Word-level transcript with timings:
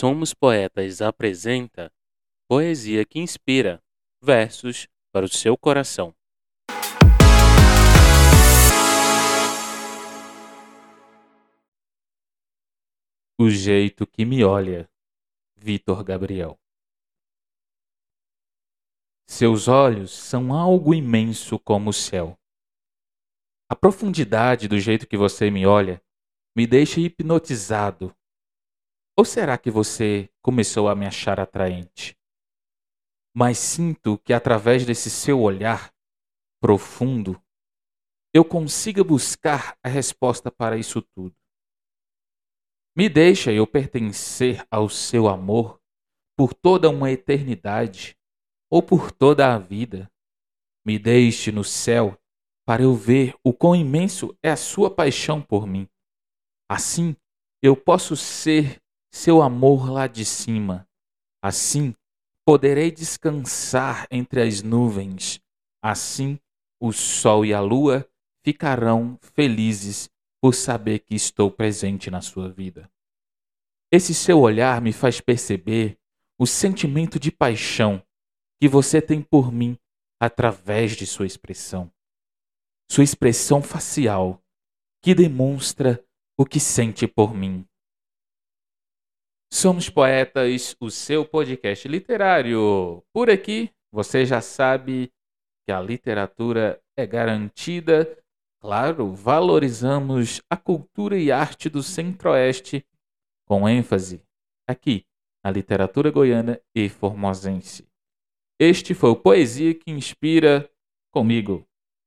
Somos 0.00 0.32
Poetas 0.32 1.02
apresenta 1.02 1.92
Poesia 2.48 3.04
que 3.04 3.18
Inspira 3.18 3.82
versos 4.18 4.88
para 5.12 5.26
o 5.26 5.28
seu 5.28 5.58
coração. 5.58 6.14
O 13.38 13.50
jeito 13.50 14.06
que 14.06 14.24
me 14.24 14.42
olha, 14.42 14.88
Vitor 15.54 16.02
Gabriel. 16.02 16.58
Seus 19.28 19.68
olhos 19.68 20.12
são 20.12 20.54
algo 20.54 20.94
imenso 20.94 21.58
como 21.58 21.90
o 21.90 21.92
céu. 21.92 22.38
A 23.68 23.76
profundidade 23.76 24.66
do 24.66 24.80
jeito 24.80 25.06
que 25.06 25.18
você 25.18 25.50
me 25.50 25.66
olha 25.66 26.02
me 26.56 26.66
deixa 26.66 27.00
hipnotizado 27.00 28.16
ou 29.20 29.24
será 29.24 29.58
que 29.58 29.70
você 29.70 30.30
começou 30.40 30.88
a 30.88 30.94
me 30.94 31.06
achar 31.06 31.38
atraente? 31.38 32.16
Mas 33.36 33.58
sinto 33.58 34.16
que 34.16 34.32
através 34.32 34.86
desse 34.86 35.10
seu 35.10 35.42
olhar 35.42 35.92
profundo, 36.58 37.38
eu 38.32 38.42
consiga 38.42 39.04
buscar 39.04 39.76
a 39.84 39.90
resposta 39.90 40.50
para 40.50 40.78
isso 40.78 41.02
tudo. 41.02 41.36
Me 42.96 43.10
deixa 43.10 43.52
eu 43.52 43.66
pertencer 43.66 44.66
ao 44.70 44.88
seu 44.88 45.28
amor 45.28 45.78
por 46.34 46.54
toda 46.54 46.88
uma 46.88 47.10
eternidade 47.10 48.16
ou 48.70 48.82
por 48.82 49.12
toda 49.12 49.54
a 49.54 49.58
vida. 49.58 50.10
Me 50.82 50.98
deixe 50.98 51.52
no 51.52 51.62
céu 51.62 52.18
para 52.64 52.84
eu 52.84 52.94
ver 52.94 53.34
o 53.44 53.52
quão 53.52 53.76
imenso 53.76 54.34
é 54.42 54.50
a 54.50 54.56
sua 54.56 54.90
paixão 54.90 55.42
por 55.42 55.66
mim. 55.66 55.86
Assim, 56.70 57.14
eu 57.62 57.76
posso 57.76 58.16
ser 58.16 58.79
seu 59.10 59.42
amor 59.42 59.90
lá 59.90 60.06
de 60.06 60.24
cima. 60.24 60.88
Assim 61.42 61.94
poderei 62.44 62.90
descansar 62.90 64.06
entre 64.10 64.42
as 64.42 64.62
nuvens. 64.62 65.40
Assim 65.82 66.38
o 66.80 66.92
sol 66.92 67.44
e 67.44 67.52
a 67.52 67.60
lua 67.60 68.08
ficarão 68.42 69.18
felizes 69.34 70.10
por 70.40 70.54
saber 70.54 71.00
que 71.00 71.14
estou 71.14 71.50
presente 71.50 72.10
na 72.10 72.22
sua 72.22 72.48
vida. 72.48 72.90
Esse 73.92 74.14
seu 74.14 74.40
olhar 74.40 74.80
me 74.80 74.92
faz 74.92 75.20
perceber 75.20 75.98
o 76.38 76.46
sentimento 76.46 77.18
de 77.18 77.30
paixão 77.30 78.02
que 78.60 78.68
você 78.68 79.02
tem 79.02 79.20
por 79.20 79.52
mim 79.52 79.76
através 80.18 80.96
de 80.96 81.06
sua 81.06 81.26
expressão. 81.26 81.90
Sua 82.90 83.04
expressão 83.04 83.62
facial, 83.62 84.42
que 85.02 85.14
demonstra 85.14 86.02
o 86.36 86.46
que 86.46 86.60
sente 86.60 87.06
por 87.06 87.34
mim. 87.34 87.66
Somos 89.52 89.90
Poetas, 89.90 90.76
o 90.80 90.90
seu 90.90 91.26
podcast 91.26 91.86
literário. 91.88 93.02
Por 93.12 93.28
aqui, 93.28 93.68
você 93.92 94.24
já 94.24 94.40
sabe 94.40 95.12
que 95.66 95.72
a 95.72 95.80
literatura 95.80 96.80
é 96.96 97.04
garantida. 97.04 98.16
Claro, 98.62 99.12
valorizamos 99.12 100.40
a 100.48 100.56
cultura 100.56 101.18
e 101.18 101.32
arte 101.32 101.68
do 101.68 101.82
Centro-Oeste, 101.82 102.86
com 103.44 103.68
ênfase 103.68 104.22
aqui 104.68 105.04
na 105.44 105.50
literatura 105.50 106.12
goiana 106.12 106.60
e 106.72 106.88
formosense. 106.88 107.84
Este 108.58 108.94
foi 108.94 109.10
o 109.10 109.16
Poesia 109.16 109.74
que 109.74 109.90
Inspira 109.90 110.70
comigo. 111.12 111.66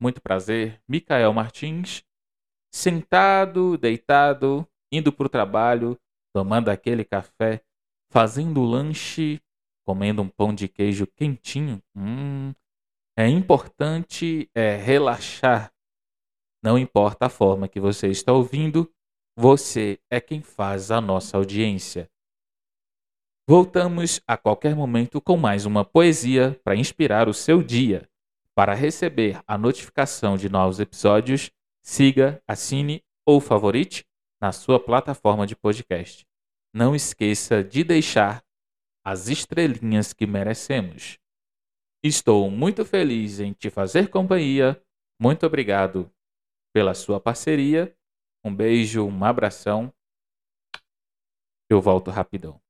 Muito 0.00 0.22
prazer, 0.22 0.80
Micael 0.88 1.32
Martins, 1.32 2.04
sentado, 2.72 3.76
deitado, 3.76 4.66
indo 4.92 5.12
para 5.12 5.26
o 5.26 5.28
trabalho 5.28 5.98
tomando 6.34 6.68
aquele 6.68 7.04
café, 7.04 7.62
fazendo 8.10 8.60
o 8.60 8.64
lanche, 8.64 9.40
comendo 9.86 10.20
um 10.20 10.28
pão 10.28 10.52
de 10.52 10.66
queijo 10.66 11.06
quentinho. 11.06 11.80
Hum, 11.94 12.52
é 13.16 13.28
importante 13.28 14.50
é, 14.52 14.76
relaxar. 14.76 15.72
Não 16.60 16.76
importa 16.76 17.26
a 17.26 17.30
forma 17.30 17.68
que 17.68 17.78
você 17.78 18.08
está 18.08 18.32
ouvindo, 18.32 18.90
você 19.36 20.00
é 20.10 20.20
quem 20.20 20.42
faz 20.42 20.90
a 20.90 21.00
nossa 21.00 21.36
audiência. 21.36 22.10
Voltamos 23.48 24.20
a 24.26 24.36
qualquer 24.36 24.74
momento 24.74 25.20
com 25.20 25.36
mais 25.36 25.66
uma 25.66 25.84
poesia 25.84 26.58
para 26.64 26.74
inspirar 26.74 27.28
o 27.28 27.34
seu 27.34 27.62
dia. 27.62 28.08
Para 28.56 28.74
receber 28.74 29.40
a 29.46 29.56
notificação 29.58 30.36
de 30.36 30.48
novos 30.48 30.80
episódios, 30.80 31.52
siga, 31.82 32.42
assine 32.48 33.04
ou 33.26 33.40
favorite 33.40 34.04
na 34.44 34.52
sua 34.52 34.78
plataforma 34.78 35.46
de 35.46 35.56
podcast. 35.56 36.28
Não 36.70 36.94
esqueça 36.94 37.64
de 37.64 37.82
deixar 37.82 38.44
as 39.02 39.28
estrelinhas 39.28 40.12
que 40.12 40.26
merecemos. 40.26 41.18
Estou 42.04 42.50
muito 42.50 42.84
feliz 42.84 43.40
em 43.40 43.54
te 43.54 43.70
fazer 43.70 44.10
companhia. 44.10 44.78
Muito 45.18 45.46
obrigado 45.46 46.12
pela 46.74 46.92
sua 46.92 47.18
parceria. 47.18 47.96
Um 48.44 48.54
beijo, 48.54 49.06
um 49.06 49.24
abração. 49.24 49.90
Eu 51.70 51.80
volto 51.80 52.10
rapidão. 52.10 52.60